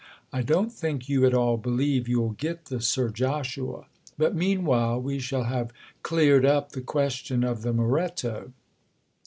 I 0.33 0.41
don't 0.41 0.71
think 0.71 1.07
you 1.09 1.27
at 1.27 1.33
all 1.35 1.57
believe 1.57 2.07
you'll 2.07 2.31
get 2.31 2.65
the 2.65 2.81
Sir 2.81 3.09
Joshua—but 3.09 4.35
meanwhile 4.35 4.99
we 4.99 5.19
shall 5.19 5.43
have 5.43 5.71
cleared 6.01 6.43
up 6.43 6.71
the 6.71 6.81
question 6.81 7.43
of 7.43 7.61
the 7.61 7.71
Moretto." 7.71 8.51